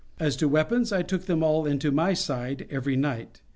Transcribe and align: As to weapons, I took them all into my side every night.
As 0.19 0.35
to 0.37 0.47
weapons, 0.47 0.91
I 0.91 1.03
took 1.03 1.27
them 1.27 1.43
all 1.43 1.67
into 1.67 1.91
my 1.91 2.15
side 2.15 2.65
every 2.71 2.95
night. 2.95 3.41